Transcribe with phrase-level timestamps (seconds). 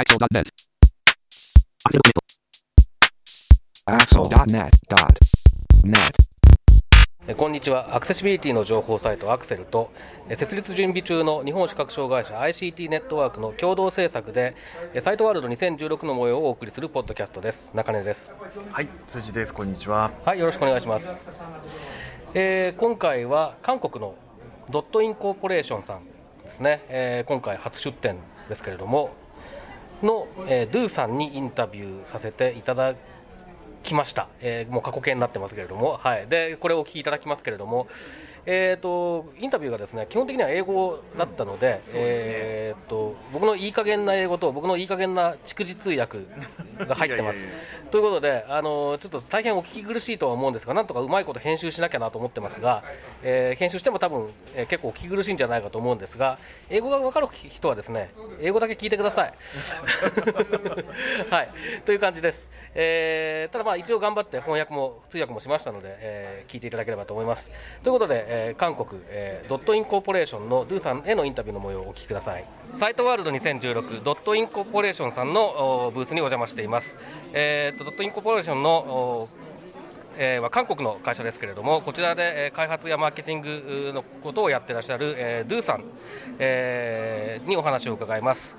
[0.00, 0.48] Axel.net.
[3.84, 6.00] Axel.net.net.
[7.26, 9.92] えこんにちはアクセシビリティの情報サイトアクセルと
[10.30, 14.56] え設立準備中の日本視覚障害者 ICT ネットワークの共同制作で
[14.94, 18.34] えサイトワールド2016の模様をお送りするポッドキャストです中根です
[18.72, 19.52] はい、辻です。
[19.52, 20.12] こんにちは。
[20.24, 21.18] はいよろしくお願いします、
[22.32, 24.14] えー今回は韓国の
[24.70, 26.06] ドットインコーポレーションさん
[26.42, 28.16] ですね、えー今回初出展
[28.48, 29.10] ですけれども
[30.02, 32.94] の、えー、ドゥさんにインタビューさせていただ
[33.82, 37.86] きました、えーもう過去形になってますけれども、はい、でこれをお聞きいただきますけれども、
[38.46, 46.18] えー、とインタビューがですね基本的には英語だったので、えー、と僕のいい加減な英語と僕のいい加減な逐次通訳
[46.78, 47.90] が入ってますいやいやい。
[47.90, 52.84] ということで、あのちょっと大変お聞き苦しいとは思うんですが、なんとかうまいこと編集しなきゃなと思ってますが、
[53.22, 59.34] えー編集しても多分、えー結構お聞き苦しいんじゃないかと思うんですが、英語が分かる人はですね、英語だけ聞いてください。
[61.30, 61.48] はい、
[61.84, 62.48] という感じです。
[62.74, 67.50] えーただまあ一応頑張って翻訳も通訳もしましたので、えー聞いていただければと思います。
[67.82, 72.44] ということで、えー韓国、えードットインコーポレーションのドゥさんへのインタビューの模様をお聞きください。
[72.74, 76.96] サイトワールド2016ドットインコーポレーションさんのブースにお邪魔しています。
[77.32, 79.28] えーとドットインコーポレーションの
[80.16, 85.84] えーは韓国の会社ですけれども、こちらで、えー開発やマーケティングのことをやってらっしゃる、えー、ドゥさん、
[86.38, 88.56] えーにお話を伺います。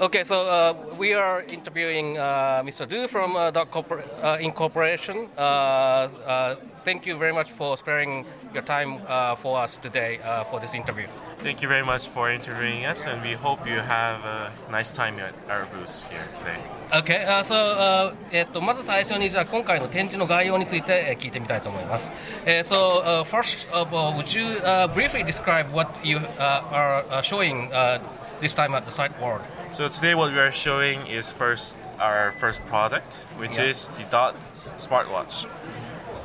[0.00, 2.88] Okay, so uh, we are interviewing uh, Mr.
[2.88, 5.28] Du from uh, the corpor- uh, Incorporation.
[5.38, 10.42] Uh, uh, thank you very much for sparing your time uh, for us today uh,
[10.44, 11.06] for this interview.
[11.42, 15.18] Thank you very much for interviewing us, and we hope you have a nice time
[15.20, 16.58] at our booth here today.
[16.92, 22.12] Okay, uh, so, uh, えっとまず最初にじゃあ今回の展示の概要について、えー聞いてみたいと思います。
[22.46, 27.22] えー so, uh, first of all, would you uh, briefly describe what you uh, are uh,
[27.22, 28.00] showing uh,
[28.39, 29.41] this time at the site world?
[29.71, 33.65] So today, what we are showing is first our first product, which Yeah.
[33.65, 34.35] is the Dot
[34.77, 35.45] smartwatch.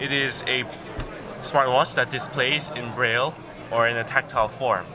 [0.01, 0.65] It is a
[1.43, 3.35] smartwatch that displays in braille
[3.71, 4.87] or in a tactile form.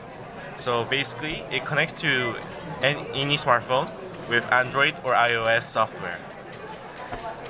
[0.56, 2.36] So basically, it connects to
[2.82, 3.90] any, any smartphone
[4.28, 6.18] with Android or iOS software.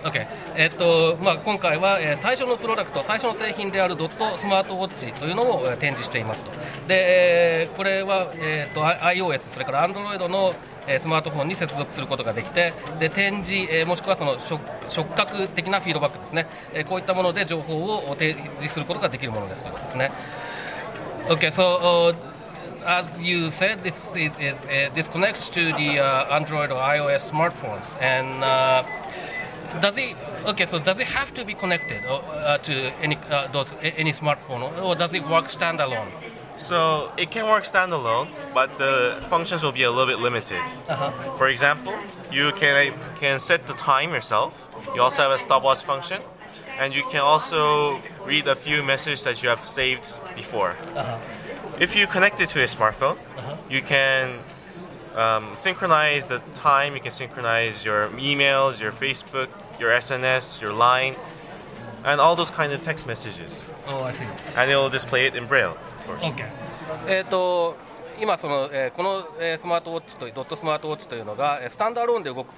[0.02, 0.26] Okay.
[0.56, 6.50] えっとまあ、今回は、え最初のプロダクト、最初の製品であるドットスマートウォッチというのを、え展示していますと。
[6.88, 10.54] で、えこれは、えー、と I- iOS、それから Android の、
[10.86, 20.10] えスマートフォンに接続することができて、で展示、えもしくはその触触覚的なフィードバックですね、えこういったもので情報を提示することができるものですというですね。
[21.28, 22.14] Okay, so uh,
[22.84, 27.30] as you said, this is, is uh, this connects to the uh, Android or iOS
[27.30, 28.82] smartphones, and uh,
[29.80, 30.16] does it?
[30.46, 32.72] Okay, so does it have to be connected uh, uh, to
[33.02, 36.10] any uh, those any smartphone, or- does it work standalone?
[36.58, 40.60] So it can work standalone, but the functions will be a little bit limited.
[40.88, 41.10] Uh-huh.
[41.38, 41.94] For example,
[42.30, 44.52] you can can set the time yourself.
[44.94, 46.20] You also have a stopwatch function,
[46.78, 50.06] and you can also read a few messages that you have saved
[50.36, 50.74] before.
[51.78, 53.16] If you connect it to a smartphone,
[53.70, 54.40] you can
[55.15, 56.93] um, synchronize the time.
[56.95, 59.47] You can synchronize your emails, your Facebook,
[59.79, 61.15] your SNS, your Line,
[62.03, 64.25] and all those kind of text messages, Oh, I see.
[64.55, 65.77] and it will display it in braille.
[66.05, 66.31] for you.
[66.33, 66.49] Okay.
[67.07, 67.75] えっと
[68.20, 72.48] 今その、えーこの、えスマートウォッチとドットスマートウォッチというのがスタンドアローンで動く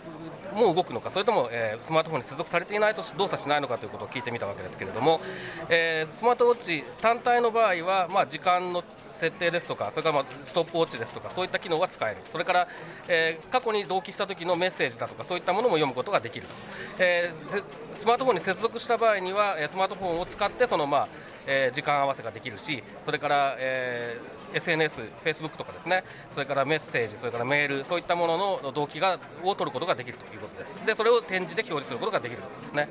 [0.55, 5.21] もう動くのかそれとも、えースマートフォンに接続されていないと動作しないのかということを聞いてみたわけですけれども、
[5.69, 12.21] えースマートウォッチ単体の場合は、まあ、時間の設定ですとかそれから、まあ、ストップウォッチですとかそういった機能は使える。
[12.33, 12.69] それから、
[13.09, 16.55] えー過去に同期した時のメッセージだとかそういったものも読むことができると、
[16.99, 17.62] えー
[17.94, 21.09] スマートフォンに接続した場合にはスマートフォンを使ってその、まあ
[21.47, 32.88] えー時間合わせができるしそれから、えー SNS、Facebook とかですねそれからメッセージそれからメールそういったものの動機がを取ることができるということですでそれを展示で表示することができるということですね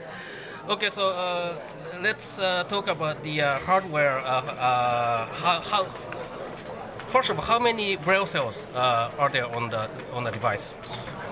[0.67, 1.55] Okay, so uh,
[2.03, 4.19] let's uh, talk about the uh, hardware.
[4.19, 5.85] Uh, uh, how, how,
[7.07, 10.75] first of all, how many braille cells uh, are there on the on the device?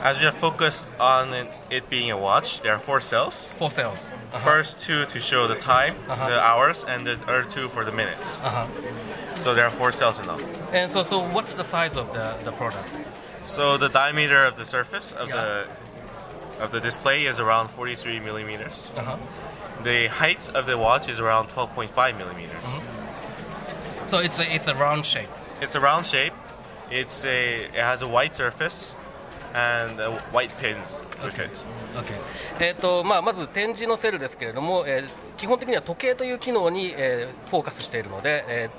[0.02, 3.50] As we have focused on it, it being a watch, there are four cells.
[3.58, 4.08] Four cells.
[4.34, 4.40] Uh-huh.
[4.44, 6.28] First two to show the time, Uh-huh.
[6.28, 8.42] the hours, and the other two for the minutes.
[8.42, 8.66] Uh-huh.
[9.40, 10.40] So there are four cells in all.
[10.72, 12.90] And so, so what's the size of the, the product?
[13.44, 15.36] So the diameter of the surface of Yeah.
[15.36, 15.68] the
[16.64, 18.92] of the display is around 43 millimeters.
[18.98, 19.16] Uh-huh.
[19.84, 22.66] The height of the watch is around 12.5 millimeters.
[22.66, 24.08] Mm-hmm.
[24.08, 25.30] So it's a, it's a round shape.
[25.62, 26.34] It's a round shape.
[26.92, 28.94] It's a it has a white surface
[29.54, 31.66] and uh, white pins with it.
[31.98, 32.20] Okay.
[32.60, 38.70] えーとまあ、まず展示のセルですけれども、えー基本的には時計という機能に、えーフォーカスしているので、え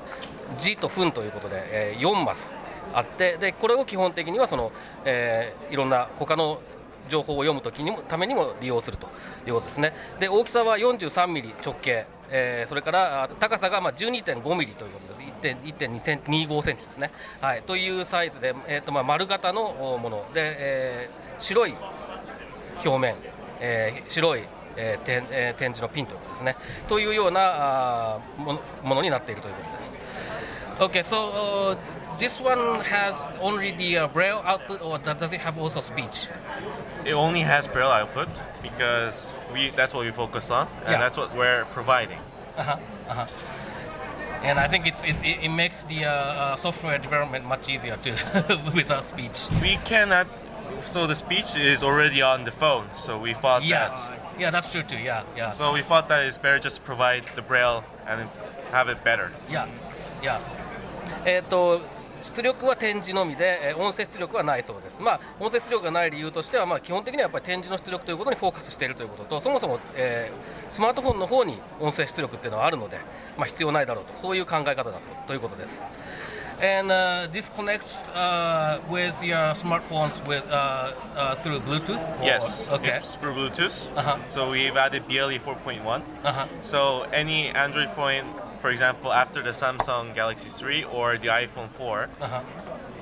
[0.58, 2.52] ー、字と分ということで、えー4マス
[2.92, 4.72] あってでこれを基本的にはその、
[5.04, 6.60] えーいろんな他の
[7.08, 9.08] 情報を読むときにもためにも利用すると
[9.46, 17.10] いうことですねで大きさは43ミリ直径、えーそれからあ高さがまあ12.5ミリということです1.25センセンチですね、
[17.40, 21.74] はい、というサイズで、えーとまあ、丸型のおもので、えー白い
[22.84, 23.14] 表面、
[23.60, 24.44] えー白い、
[24.76, 26.56] えー点えー展示のピンということですね
[26.88, 27.40] というような
[28.14, 29.98] あーものものになっているということです
[30.80, 31.28] Okay, so
[31.74, 31.76] uh,
[32.18, 36.26] this one has only the uh, braille output, or does it have also speech?
[37.04, 38.28] It only has Braille output
[38.62, 40.98] because we that's what we focus on, and Yeah.
[41.00, 42.18] that's what we're providing.
[42.56, 42.76] Uh-huh,
[43.10, 43.26] uh-huh.
[44.43, 47.97] And I think it's, it's, it it makes the uh, uh, software development much easier
[48.03, 48.15] too
[48.75, 49.47] without speech.
[49.61, 50.27] We cannot.
[50.81, 54.39] So the speech is already on the phone, so we thought Yeah, that.
[54.39, 54.97] yeah, that's true too.
[54.97, 58.29] Yeah, yeah, So we thought that it's better just to provide the Braille and
[58.71, 59.31] have it better.
[59.49, 59.67] yeah,
[60.21, 60.39] yeah.
[61.25, 61.81] えっと
[62.22, 65.00] 出力は展示のみで、えー音声出力はないそうです。
[65.00, 72.98] まあ音声出力がない理由としては、まあ基本的にはやっぱり展示の出力ということにフォーカスしているということと、そもそも、えースマートフォンの方に音声出力っていうのはあるので、
[73.36, 75.84] まあ必要ないだろうとそういう考え方だとということです。
[76.62, 81.96] And uh, this connects uh, with your smartphones with uh, uh, through Bluetooth?
[82.20, 82.90] or- Yes, Okay.
[82.90, 83.88] it's for Bluetooth.
[83.96, 84.18] Uh-huh.
[84.28, 86.02] So we've added BLE 4.1.
[86.22, 86.46] Uh-huh.
[86.62, 88.26] So any Android phone,
[88.60, 92.40] for example, after the Samsung Galaxy 3 or the iPhone 4, Uh-huh.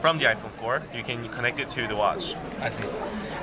[0.00, 2.36] from the iPhone 4, you can connect it to the watch.
[2.60, 2.86] I see.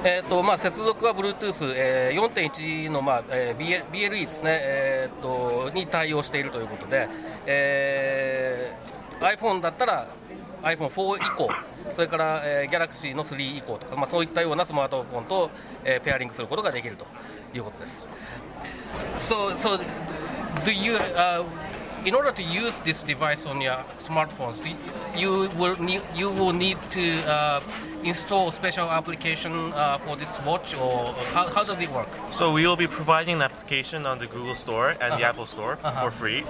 [0.04, 2.22] えーとまあ、接続は Bluetooth、えー
[2.52, 7.08] 4.1の、まあえー BL BLE ですね、えー、とに対応しているということで、
[7.48, 10.08] えー iPhone だったら
[10.62, 11.50] iPhone4 以降、
[11.94, 15.50] それから、えー Galaxy の3以降とか、まあ、そういったようなスマートフォンと、
[15.84, 17.06] えーペアリングすることができると
[17.54, 18.08] いうことです。
[19.18, 19.80] So, so
[20.64, 21.44] do you, uh,
[22.06, 24.76] in order to use this device on your smartphones, you,
[25.16, 27.62] you will need you will need to uh,
[28.04, 32.10] install special application uh, for this watch, or how, how does it work?
[32.32, 35.30] So we will be providing an application on the Google Store and the Uh-huh.
[35.32, 36.04] Apple Store Uh-huh.
[36.04, 36.44] for free.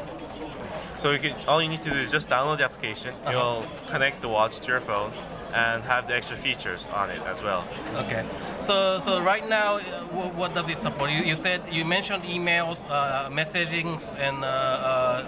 [0.98, 3.14] So you can, all you need to do is just download the application.
[3.14, 3.32] Uh-huh.
[3.32, 5.12] You'll connect the watch to your phone
[5.56, 7.64] and have the extra features on it as well.
[7.96, 8.24] Okay.
[8.62, 10.04] So, so right now, uh,
[10.40, 11.10] what does it support?
[11.12, 15.26] You, you said you mentioned emails, uh, messagings, and uh, uh,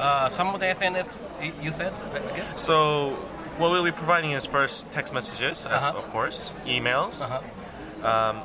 [0.00, 1.28] uh, some of the SNS.
[1.62, 2.60] You said, I guess.
[2.60, 3.10] So
[3.58, 5.98] what we'll be providing is first text messages, as Uh-huh.
[5.98, 8.08] of course, emails, Uh-huh.
[8.10, 8.40] um,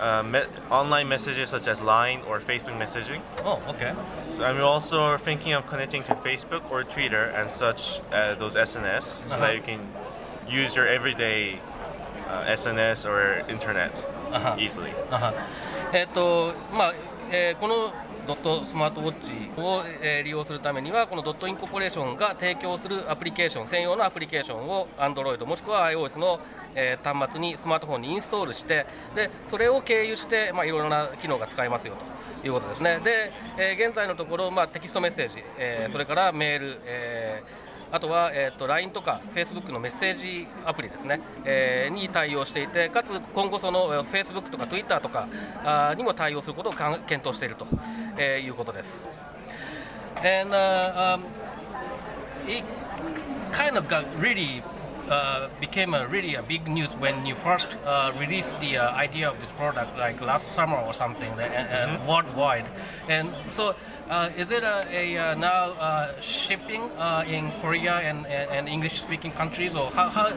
[0.00, 3.20] uh, me- online messages such as Line or Facebook messaging.
[3.44, 3.92] Oh, okay.
[4.30, 8.54] So, and we're also thinking of connecting to Facebook or Twitter and such uh, those
[8.56, 9.40] SNS, so Uh-huh.
[9.40, 9.80] that you can
[10.48, 11.58] use your everyday
[12.28, 14.56] uh, SNS or internet Uh-huh.
[14.58, 14.90] easily.
[15.92, 16.94] えっ、とまあ、
[17.30, 17.92] えーこの
[18.26, 26.40] ドットスマートウォッチを、えー利用するためにはこのドットインコーポレーションが提供するアプリケーション専用のアプリケーションを Android もしくは iOS の、
[26.74, 28.84] えー端末にスマートフォンにインストールして
[29.14, 31.94] でそれを経由して、まあ、いろいろな機能が使えますよ
[32.42, 45.28] ということですねで、えー現在のところ、まあ、テキストメッセージ、えーそれからメール、えーあとは、えー、と LINE とか Facebook のメッセージアプリですね、えーに対応していて、かつ今後、その Facebook とか Twitter とか
[45.64, 47.66] あにも対応することを検討していると、
[48.16, 49.08] えーいうことです。
[50.18, 51.20] And, uh, um,
[52.48, 52.64] it
[53.52, 54.62] kind of got really
[55.08, 59.28] uh, became a really a big news when you first uh, released the uh, idea
[59.28, 62.68] of this product like last summer or something and, and worldwide
[63.08, 63.74] and so
[64.08, 68.68] uh, is it a, a uh, now uh, shipping uh, in Korea and, and, and
[68.68, 70.30] English speaking countries or how, how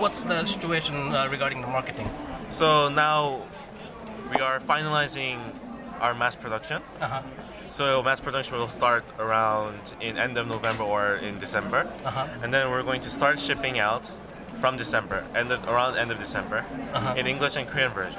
[0.00, 2.08] what's the situation uh, regarding the marketing
[2.50, 3.42] So now
[4.30, 5.38] we are finalizing
[6.00, 6.82] our mass production.
[7.00, 7.22] uh-huh.
[7.76, 12.26] So mass production will start around in end of November or in December, Uh-huh.
[12.42, 14.10] and then we're going to start shipping out
[14.62, 16.64] from December, end of, around end of December,
[16.94, 17.12] Uh-huh.
[17.20, 18.18] in English and Korean version.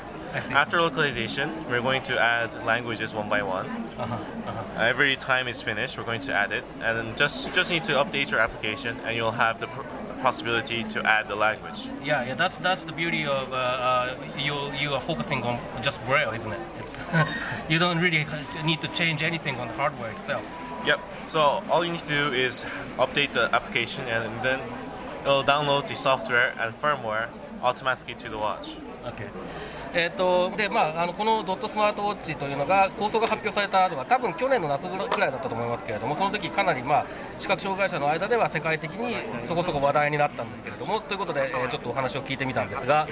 [0.54, 3.66] After localization, we're going to add languages one by one.
[3.98, 4.14] Uh-huh.
[4.14, 4.92] Uh-huh.
[4.92, 7.94] Every time it's finished, we're going to add it, and then just just need to
[7.94, 9.88] update your application, and you'll have the pr-
[10.21, 11.88] possibility to add the language.
[12.03, 14.55] Yeah, yeah, that's that's the beauty of uh, uh, you.
[14.74, 16.59] You are focusing on just Braille, isn't it?
[16.79, 16.97] It's
[17.69, 18.25] you don't really
[18.63, 20.43] need to change anything on the hardware itself.
[20.86, 21.00] Yep.
[21.27, 22.65] So all you need to do is
[22.97, 24.59] update the application, and then
[25.21, 27.29] it'll download the software and firmware
[27.62, 28.75] automatically to the watch.
[29.10, 29.28] Okay.
[29.94, 37.06] えーとでまあ、あのこのドットスマートウォッチというのが構想が発表されたのは多分去年の夏ぐらいだったと思いますけれどもその時かなり、まあ、
[37.40, 43.08] 視覚障害者の間では世界的にそこそこ話題になったんですけれどもということで、えーちょっとお話を聞いてみたんですが、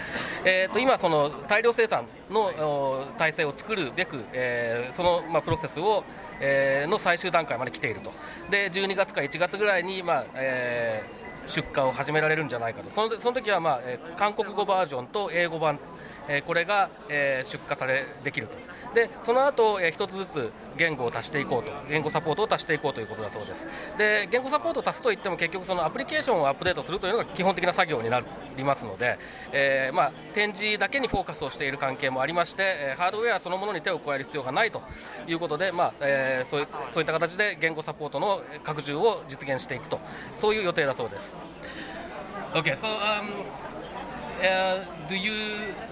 [0.45, 6.03] えー、と今、その大量生産の体制を作るべく、えーその、まあ、プロセスを、
[6.39, 8.13] えーの最終段階まで来ていると
[8.49, 12.89] で12月か1月ぐらいに、まあえー出荷を始められるんじゃないかと。
[12.91, 15.79] そのその時は、まあえー韓国語バージョンと英語版、
[16.27, 18.55] えこれが、え出荷されできると。
[18.93, 21.71] でその後、えー一つずつ言語を足していこうと。
[21.89, 23.67] 言語サポートを足していこうということだそうです。
[23.97, 28.21] で言語サポートを足すといっても結局そのアプリケーションをアップデートするというのが基本的な作業にな
[28.57, 29.17] りますので、
[29.51, 34.81] えーまあ、展示だけにフォーカスをしている関係もありまして、えハードウェアそのものに手を加える必要がないと
[35.27, 39.99] いうことで、まあえーそういそういった形で言語サポートの拡充を実現していくと。
[40.35, 41.37] そういう予定だそうです。
[42.53, 43.43] Okay, so um,
[44.47, 45.37] uh, do you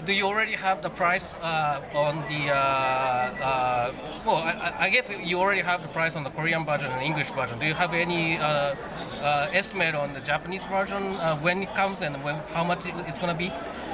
[0.05, 3.91] do you already have the price uh, on the uh, uh,
[4.25, 7.01] well I, I- I guess you already have the price on the Korean version and
[7.01, 8.43] English version do you have any uh,
[9.23, 13.19] uh, estimate on the Japanese version uh, when it comes and when, how much it's
[13.19, 13.51] gonna be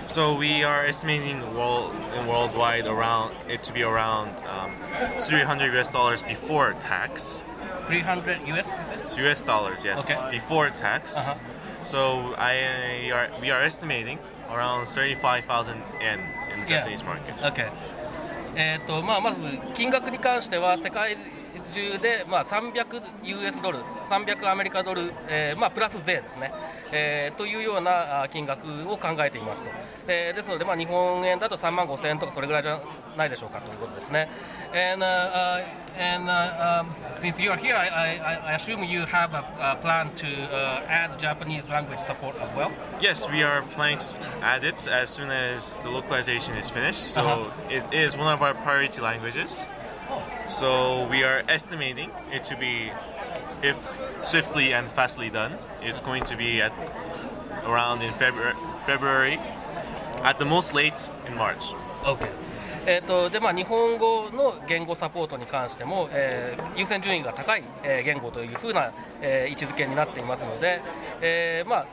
[0.08, 1.94] So we are estimating world
[2.32, 4.72] worldwide around it to be around um,
[5.20, 7.44] 300 US dollars before tax.
[7.86, 10.18] 300 US is it US dollars, yes, Okay.
[10.38, 11.04] before tax.
[11.16, 11.36] Uh-huh.
[11.84, 12.00] So
[12.38, 12.54] I
[13.18, 14.18] are we are estimating
[14.52, 16.20] around 35,000 yen
[16.54, 16.74] in the.
[16.74, 17.36] Japanese market.
[17.42, 17.70] OK
[18.56, 19.42] えーとまあ、まず
[19.74, 21.16] 金額に関しては世界
[21.72, 26.52] 中で、まあ、300 US ドル300アメリカドル、えーまあ、プラス税ですね、
[26.92, 29.70] えーというようなあ金額を考えていますと、
[30.08, 32.82] えーですので、まあ、日本円だと3万5000円とかそれぐらいじゃ
[33.16, 34.30] ないでしょうかということですね
[34.74, 35.64] And, uh, uh,
[35.98, 39.78] and uh, um, since you are here, I, I, I assume you have a, a
[39.82, 42.72] plan to uh, add Japanese language support as well.
[43.02, 47.14] Yes, we are planning to add it as soon as the localization is finished.
[47.14, 47.70] So Uh-huh.
[47.70, 49.66] it is one of our priority languages.
[50.48, 52.92] So we are estimating it to be,
[53.62, 53.78] if
[54.24, 56.74] swiftly and fastly done, it's going to be at
[57.66, 58.56] around in February,
[58.86, 59.40] February,
[60.24, 61.66] at the most late in March.
[62.06, 62.28] OK
[62.90, 68.92] えーとでまあ、日本語の言語サポートに関しても、えー優先順位が高い、えー言語というふうな、
[69.22, 70.82] えー位置づけになっていますので、
[71.22, 71.86] えーまあ、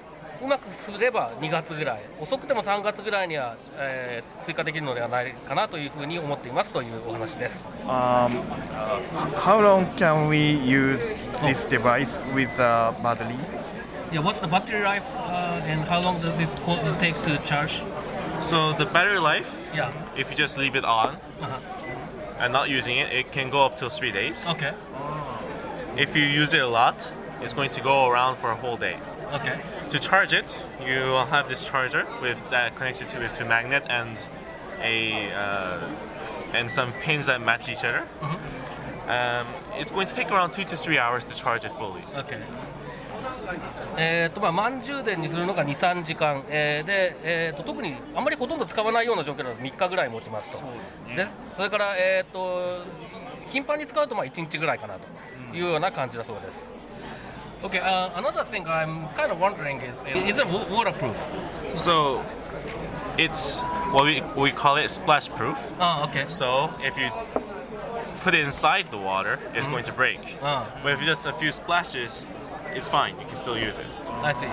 [0.43, 7.63] うまくすれば2月ぐらい遅くても3月ぐらいには、えー追加できるのではないかなというふうに思っていますというお話です。
[7.87, 8.41] Um,
[9.35, 10.99] how long can we use
[11.43, 13.35] this device with uh, battery?
[14.13, 16.49] Yeah, what's the battery life uh, and how long does it
[17.01, 17.83] take to charge?
[18.41, 19.91] So the battery life, Yeah.
[20.17, 21.59] if you just leave it on Uh-huh.
[22.39, 24.47] and not using it, it can go up to three days.
[24.49, 24.73] Okay.
[25.97, 28.99] If you use it a lot, it's going to go around for a whole day.
[29.33, 29.59] Okay.
[29.91, 33.87] To charge it, you will have this charger with that connected to with to magnet
[33.89, 34.17] and
[34.83, 35.81] a uh,
[36.55, 38.03] and some pins that match each other.
[38.23, 38.37] Uh
[39.09, 39.47] Um,
[39.79, 42.03] it's going to take around two to three hours to charge it fully.
[42.17, 42.41] Okay.
[43.97, 50.59] えーとまあ、満充電にするのが2、3時間、えーでえーと特にあんまりほとんど使わないような状況だと3日ぐらい持ちますと、
[51.15, 51.27] で
[51.57, 52.85] それから、えー、と
[53.49, 56.77] 頻繁に使うとまあ1日ぐらいかなというような感じだそうです。
[57.63, 61.17] Okay, uh, another thing I'm kind of wondering is, is it wa- waterproof?
[61.75, 62.23] So
[63.17, 63.63] it's
[63.93, 65.57] what we we call it splash proof.
[65.81, 66.27] Ah, okay.
[66.29, 67.11] So if you
[68.21, 70.37] put it inside the water, it's going to break.
[70.43, 70.67] Ah.
[70.83, 72.25] But if just a few splashes,
[72.77, 73.19] it's fine.
[73.19, 73.87] You can still use it.
[74.23, 74.49] I see.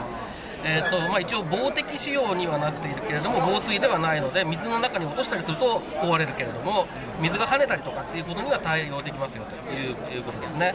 [0.65, 6.87] えーとまあ、一応、防滴仕様にはなっているけれども防水ではないので水の中に落としたりすると壊れるけれども
[7.19, 10.73] 水が跳ねたりとかっていうことには対応できますよといういうことですね。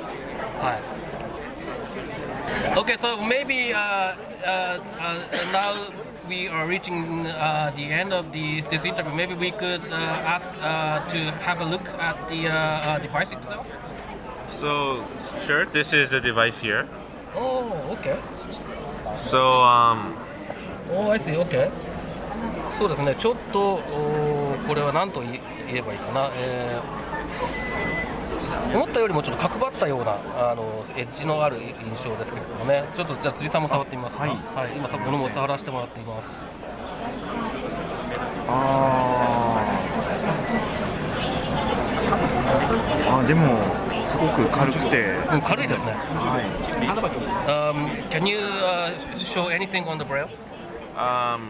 [0.61, 1.09] はい。
[2.77, 4.15] Okay, so maybe uh,
[4.45, 5.75] uh, uh, now
[6.29, 9.15] we are reaching uh, the end of the, this interview.
[9.15, 13.33] Maybe we could uh, ask uh, to have a look at the uh, uh, device
[13.33, 13.71] itself.
[14.51, 15.05] So
[15.47, 16.89] sure, this is the device here.
[17.37, 18.17] Oh, okay.
[19.17, 20.15] So um,
[20.91, 21.37] Oh, I see.
[21.37, 21.71] Okay.
[22.79, 23.15] そうですね。
[23.19, 26.31] ちょっとおーこれは何と言えばいいかな。
[26.35, 27.09] えー
[28.73, 30.17] 思ったよりもちょっと角張ったような
[30.51, 30.65] あの
[30.97, 32.85] エッジのある印象ですけれどもね。
[32.95, 34.23] ちょっとじゃあ辻さんも触ってみますか。
[34.23, 34.73] はいはい。
[34.75, 36.47] 今さ物も触らせてもらっています。
[38.49, 43.59] あーあでも
[44.12, 45.98] すごく軽くて、うん軽いですね。
[46.16, 46.40] は
[47.48, 50.30] Um, can you uh, show anything on the braille?
[50.96, 51.48] um,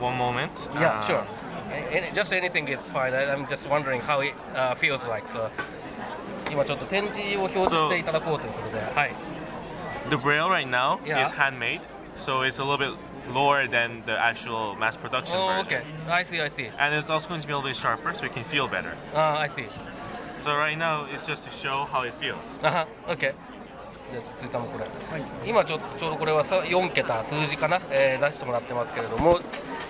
[0.00, 0.68] one moment.
[0.78, 1.24] Yeah, Uh, sure.
[1.72, 3.14] A- any- just anything is fine.
[3.14, 5.26] I, I'm just wondering how it uh, feels like.
[5.28, 5.50] So
[6.50, 9.14] 今ちょっと展示を表示していただこうということで、はい。
[10.08, 11.22] The braille right now Yeah.
[11.24, 11.80] is handmade,
[12.18, 12.96] so it's a little bit
[13.32, 15.82] lower than the actual mass production Oh, version.
[15.82, 15.82] okay.
[16.08, 16.70] I see, I see.
[16.78, 18.94] And it's also going to be a little bit sharper, so you can feel better.
[19.14, 19.66] Ah, I see.
[20.45, 22.35] So right now, it's just to show how it feels.
[22.61, 23.17] あは、OK。
[23.19, 23.33] じゃ
[24.19, 24.85] あ、辻さんもこれ。
[25.43, 29.39] 今ちょ、ちょうどこれはさ4桁、数字かな、えー出してもらってますけれども、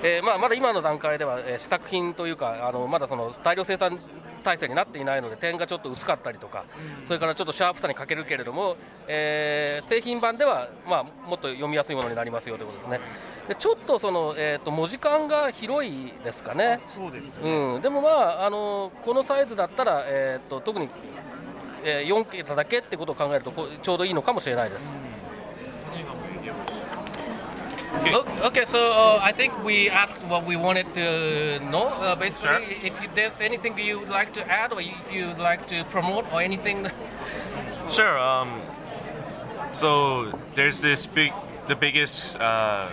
[0.02, 4.00] えーまあ、まだ今の段階では、えー試作品というか、あのまだその大量生産
[4.46, 6.64] 体制になっていないので点がちょっと薄かったりとか、
[7.06, 13.00] それからちょっとシャープさに欠けるけれども、えー製品版では、まあ、もっと読みやすいものになりますよということですね。
[13.48, 16.80] でちょっとその、えー、と文字間が広いですかね。
[16.96, 17.75] そうですね。
[17.75, 20.90] うん、でもまあ、あのこのサイズだったら、えー、と特に、
[21.84, 25.06] えー4桁だけってことを考えるとちょうどいいのかもしれないです。
[25.96, 26.25] O-
[28.04, 31.88] Okay, so uh, I think we asked what we wanted to know.
[31.88, 35.68] Uh, basically, if you- there's anything you would like to add, or if you'd like
[35.68, 36.90] to promote, or anything.
[37.88, 38.18] Sure.
[38.18, 38.62] Um,
[39.72, 41.32] so there's this big,
[41.68, 42.90] the biggest uh,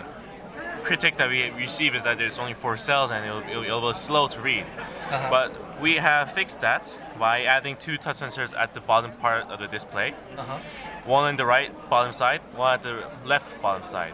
[0.82, 3.94] critic that we receive is that there's only four cells and it'll, it'll, it'll be
[3.94, 4.66] slow to read.
[5.10, 5.28] Uh-huh.
[5.30, 9.60] But we have fixed that by adding two touch sensors at the bottom part of
[9.60, 10.12] the display.
[10.36, 10.58] Uh-huh.
[11.06, 14.12] One on the right bottom side, one at the left bottom side.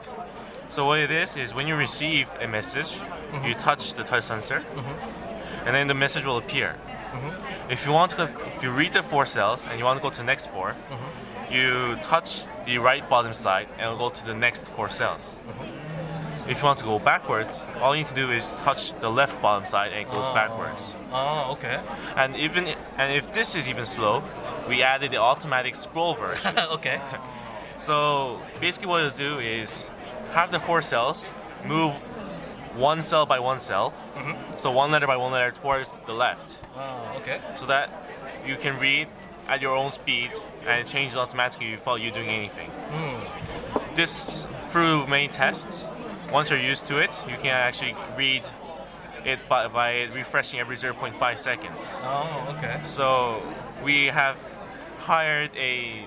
[0.71, 2.99] So what it is is when you receive a message,
[3.29, 3.45] Mm-hmm.
[3.45, 5.67] you touch the touch sensor, mm-hmm.
[5.67, 6.77] and then the message will appear.
[7.13, 7.71] Mm-hmm.
[7.71, 10.03] If you want to, go, if you read the four cells and you want to
[10.03, 11.53] go to the next 4 mm-hmm.
[11.53, 15.37] you touch the right bottom side and it'll go to the next four cells.
[16.49, 19.41] If you want to go backwards, all you need to do is touch the left
[19.43, 20.35] bottom side and it goes ah.
[20.35, 20.95] backwards.
[21.13, 21.81] Oh, okay.
[22.17, 24.23] And even and if this is even slow,
[24.69, 26.59] we added the automatic scroll version.
[26.77, 26.99] okay.
[27.77, 29.87] So basically, what it'll do is
[30.33, 31.29] have the four cells
[31.65, 31.93] move
[32.77, 34.57] one cell by one cell, mm-hmm.
[34.57, 37.41] so one letter by one letter towards the left, Oh, okay.
[37.57, 37.91] so that
[38.47, 39.09] you can read
[39.49, 40.31] at your own speed
[40.67, 42.71] and it changes automatically without you doing anything.
[42.71, 43.95] Hmm.
[43.95, 45.89] This through many tests.
[46.33, 48.43] Once you're used to it, you can actually read
[49.25, 51.81] it by, by refreshing every 0.5 seconds.
[52.03, 52.81] Oh, okay.
[52.85, 53.43] So
[53.83, 54.37] we have
[54.99, 56.05] hired a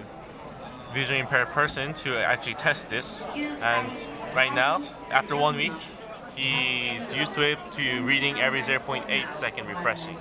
[0.93, 3.88] visually impaired person to actually test this, and
[4.36, 4.81] right now,
[5.12, 5.74] after one week,
[6.36, 10.17] he's used to it to reading every 0.8 second refreshing.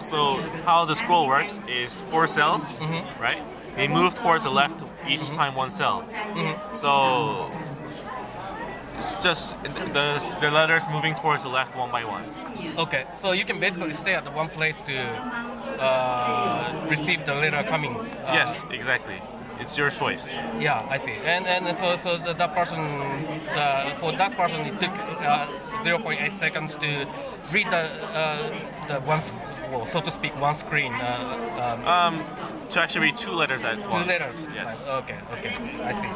[0.00, 2.78] So how the scroll works is four cells,
[3.20, 3.42] right?
[3.76, 6.04] They move towards the left each time one cell.
[6.76, 7.50] So
[8.96, 12.24] it's just the, the letters moving towards the left one by one.
[12.78, 13.04] Okay.
[13.20, 14.96] So you can basically stay at the one place to
[15.80, 17.96] uh, receive the letter coming.
[17.96, 19.20] Uh, Yes, exactly.
[19.60, 20.32] It's your choice.
[20.58, 21.12] Yeah, I see.
[21.24, 25.46] And and so so the, that person uh, for that person it took uh,
[25.82, 27.06] 0.8 seconds to
[27.52, 27.84] read the
[28.20, 29.20] uh, the one
[29.70, 30.92] well, so to speak one screen.
[30.92, 32.24] Uh, um, Um,
[32.68, 34.08] to actually read two letters at two once.
[34.08, 34.38] letters.
[34.54, 34.86] Yes.
[34.86, 35.18] Okay.
[35.38, 35.54] Okay.
[35.82, 36.10] I see.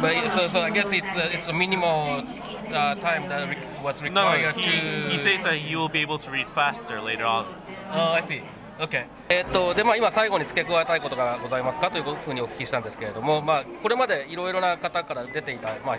[0.00, 2.22] But so so I guess it's uh, it's a minimal
[2.70, 5.08] uh, time that re- was No, required he, to.
[5.10, 7.46] he says that you will be able to read faster later on.
[7.90, 8.42] Oh, I see.
[8.78, 9.06] Okay.
[9.28, 15.98] えーとでまあ、今、最後に付け加えたいことがございますかというふうにお聞きしたんですけれども、まあ、これまでいろいろな方から出ていた、まあ、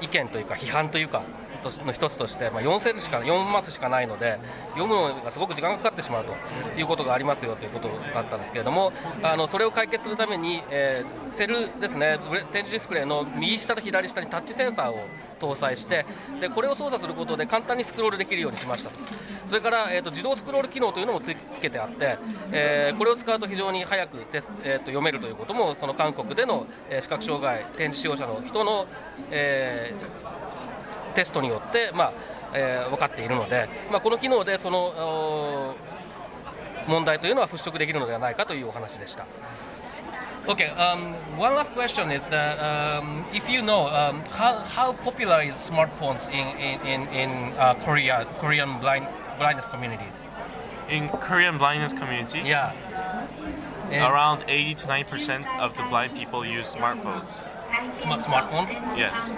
[0.00, 1.22] 意見というか、批判というか、
[1.84, 4.38] の一つとして、まあ、4セルしか4マスしかないので、
[4.74, 6.34] 読むのがすごく時間がかかってしまうと
[6.78, 8.92] いうことがありますよということだったんですけれども、
[9.24, 12.18] あのそれを解決するために、えーセルですね、
[12.52, 15.00] 展示ディスプレイの右下と左下にタッチセンサーを
[15.40, 16.04] 搭載して
[16.40, 18.96] でこれを操作することで簡単にスクロールできるようにしましたと
[19.46, 22.18] それから、えー、と自動スクロール機能というのもつつけてあって、
[22.52, 28.86] えーこれを使うと非常に早くテス、えー、と読めるということもその韓国での、えー視覚障害展示使用者の人の、
[29.30, 32.12] えーテストによって、まあ
[32.54, 35.74] えー分かっているので、まあ、この機能でその
[36.86, 39.26] 問題というのは払拭できるのではないかというお話でした。
[40.48, 45.54] Okay, um, one last question is that um, if you know um, how, how popular is
[45.54, 50.06] smartphones in in, in, in uh, Korea Korean blind blindness community?
[50.88, 52.72] In Korean blindness community, Yeah.
[53.90, 57.48] And around 80 to 90 percent of the blind people use smartphones.
[58.02, 58.70] smart smartphones.
[58.96, 59.32] Yes,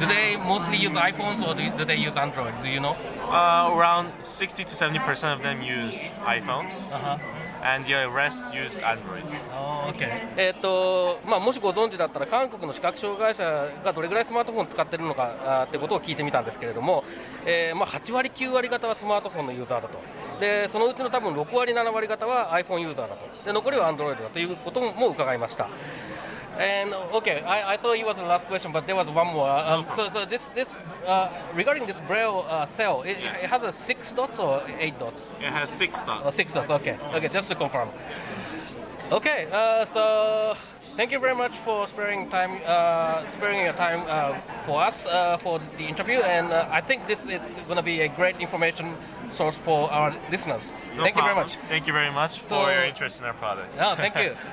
[0.00, 2.54] Do they mostly use iPhones or do, do they use Android?
[2.62, 2.96] Do you know?
[3.28, 7.18] uh, around 60 to 70 percent of them use iPhones, Uh huh.
[7.64, 9.32] And the rest use Androids.
[9.94, 10.28] Okay.
[10.36, 17.04] えーっとまあ、もしご存知だったら韓国の視覚障害者がどれぐらいスマートフォンを使っているのかあーってことを聞いてみたんですけれども、
[17.46, 19.98] えーまあ、8割、9割方はスマートフォンのユーザーだと
[20.40, 25.68] でそのうちの多分6割、7割方は iPhone ユーザーだとで残りは Android だということも伺いました。
[26.58, 29.48] And okay, I, I thought it was the last question, but there was one more.
[29.48, 33.72] Um, so, so this, this uh, regarding this Braille uh, cell, it, it has a
[33.72, 35.28] six dots or eight dots?
[35.40, 36.36] It has six Oh, dots.
[36.36, 36.70] six dots.
[36.70, 36.96] Okay.
[37.14, 37.88] Okay, just to confirm.
[39.10, 39.48] Okay.
[39.50, 40.54] Uh, so
[40.96, 45.36] thank you very much for sparing time, uh, sparing your time uh, for us uh,
[45.38, 48.94] for the interview, and uh, I think this is going to be a great information
[49.28, 50.72] source for our listeners.
[50.96, 51.56] No thank you very much.
[51.68, 53.78] Thank you very much So- for your interest in our products.
[53.80, 54.36] Ah, thank you.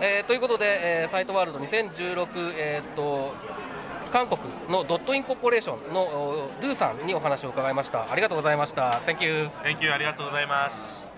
[0.00, 3.32] えーということで、えーサイトワールド2016、えーっと
[4.12, 8.10] 韓国のドットインコーポレーションのドゥさんにお話を伺いました。
[8.10, 9.02] ありがとうございました。
[9.04, 9.48] Thank you.
[9.62, 9.92] Thank you.
[9.92, 11.12] ありがとうございます。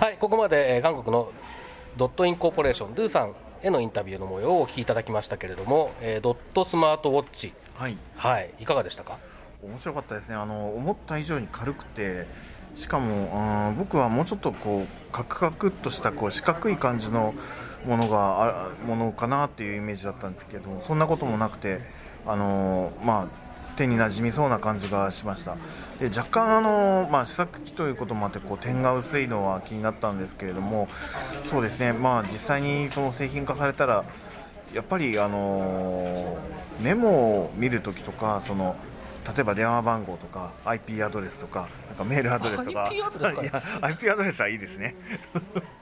[0.00, 1.30] はいここまで、えー韓国の
[1.98, 7.52] ドットインコーポレーションドゥさんへのインタビューの模様をお聞きいただきましたけれども、えードットスマートウォッチ。
[7.74, 7.96] はい。
[8.16, 9.18] はいいかがでしたか？
[9.62, 10.36] 面白かったですね。
[10.36, 12.26] あの思った以上に軽くて
[12.74, 17.34] しかも僕はもうちょっとこうカクカクっとしたこう四角い感じの
[17.86, 21.80] ものがあものかなっていうイメージだったんですけどそんなこともなくて
[22.26, 23.28] あのまあ
[23.76, 25.56] 手に馴染みそうな感じがしました。
[25.98, 30.88] で若干あの、まあ、試作機ということもあってこう点が薄いのは気になったんですけれども
[31.44, 31.92] そうですね。
[31.92, 34.04] まあ実際にその製品化されたら
[34.74, 36.36] やっぱりあの
[36.80, 38.76] メモを見るときとかその
[39.34, 42.84] 例えば電話番号とか IP アドレスとかなんかメールアドレスとか。
[42.86, 43.42] IP アドレスか。
[43.42, 44.96] いや IP アドレスはいいですね。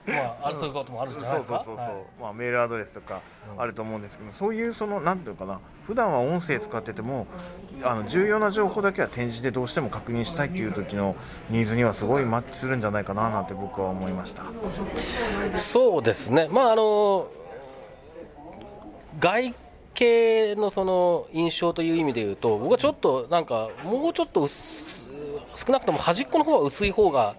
[0.07, 1.63] まあ、あるそういうこともあるんじゃないそうですか。
[1.63, 2.03] そうそうそう、はい。
[2.21, 3.21] まあ、メールアドレスとか
[3.57, 5.59] あると思うんですけど、そういうそのなんていうのかな。
[5.85, 7.25] 普段は音声使ってても
[7.83, 11.15] あの重要な情報だけは展示でどうしても確認したいっていう時の
[11.49, 14.43] ニーズにはすごいマッチするんじゃないかななんて僕は思いました。
[15.55, 17.27] そうですね、まああの
[19.19, 19.55] 外
[19.93, 24.99] 形のその印象という意味で言うと、僕はちょっとなんか、もうちょっと薄
[25.55, 27.35] 少なくとも端っこの方は薄い方が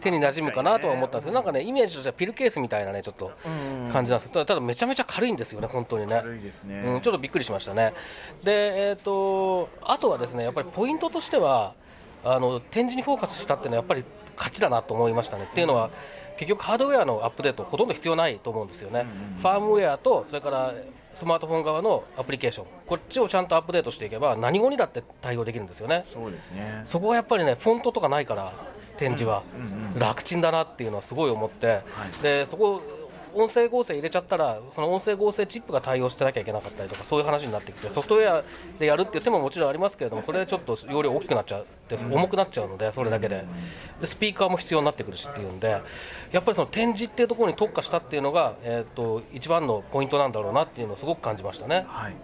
[0.00, 3.32] 手に馴染むかなとは思ったんですけど、なんかね、イメージとしてはピルケースみたいなね、ちょっと
[3.92, 6.20] 感じなんですけど、ただめちゃめちゃ軽いんですよね、本当にね。
[6.22, 7.94] 軽いですね、うん、ちょっとびっくりしましたね。
[8.42, 11.74] で、えー、とあとはですねやっぱりポイントとしては
[12.22, 14.04] あの展示にフォーカスしたっていうのはやっぱり
[14.36, 15.48] 勝ちだなと思いましたね。
[15.50, 15.90] っていうのは
[16.36, 19.06] 結局ハードウェアのアップデートほとんど必要ないと思うんですよね。
[19.40, 20.74] ファームウェアとそれから
[21.14, 26.04] スマートフォン側のアプリケーションこっちをちゃんとアップデートしていけば何語にだって対応できるんですよね。
[26.12, 26.82] そうですね。
[26.84, 28.52] そこはやっぱりねフォントとかないから
[28.96, 29.42] 展示は。
[29.96, 31.82] 楽ちんだなっていうのはすごい思って、
[32.20, 32.82] でそこ
[33.34, 38.44] 音声合成入れちゃったらその音声合成チップが対応してなきゃいけなかったりとかそういう話になってきてソフトウェア
[38.78, 43.44] でやるっていう手ももちろんありますけれどもそれでちょっと容量大きくなっちゃって重くなっちゃうのでそれだけで
[44.00, 45.80] でスピーカーも必要になってくるしっていうんで
[46.32, 51.84] やっぱりその展示っていうところに特化したっていうのが、えー、と一番のポイントなんだろうなっていうのをすごく感じましたね。
[51.88, 52.14] はい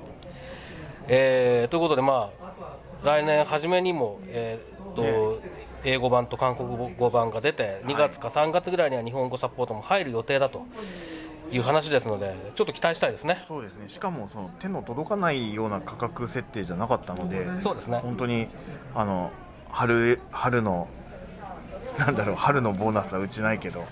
[1.13, 5.41] えーということで、まあ、来年初めにも、えーと
[5.85, 10.67] 英語版と韓国語版が出て2月か3月ぐらいには日本語サポートも入る予定だと
[11.53, 13.45] いう話ですのでちょっと期待したいですね。
[13.49, 13.89] そうですね。
[13.89, 17.99] しかもその手の届かないような価格設定じゃなかったのでそうですね。
[17.99, 18.49] 本当に
[18.95, 19.31] あの
[19.71, 20.89] 春春の
[21.99, 23.85] なんだろう春のボーナスはうちないけど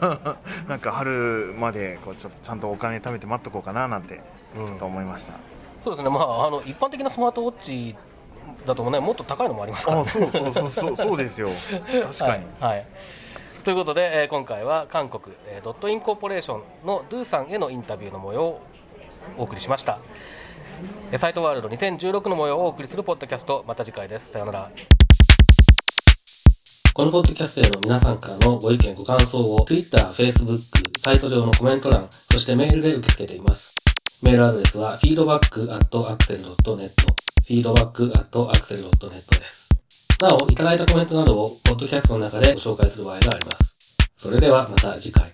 [0.68, 4.20] なんか春までこうちょちゃんとお金貯めて待っとこうかななんて
[4.54, 5.34] ちょっと思いました、
[5.84, 7.96] そうですね、まあ、あの一般的なスマートウォッチ
[8.66, 11.48] だとねもっと高いのもありますからあそうそうそうそうそうですよ
[12.04, 12.86] 確かに、はいはい
[13.64, 18.60] ということで、えー今回は韓国、えードットインコーポレーションのドゥさんへのインタビューの模様を
[19.38, 19.98] お送りしました。
[21.12, 24.32] えーサイトワールド2016の模様をお送りするポッドキャストまた次回です。
[24.32, 24.70] さようなら。
[26.92, 30.56] このポッドキャストへの皆さんからのご意見ご感想を Twitter、Facebook、
[30.98, 33.76] サイト上のコメント欄、そしてメールで受け付けています。
[34.24, 36.78] メールアドレスは feedback.axel.net
[37.48, 39.68] feedback.axel.net です。
[40.20, 43.98] なお、いただいたコメントなどをポッドキャストの中でご紹介する場合があります。
[44.16, 45.32] それではまた次回。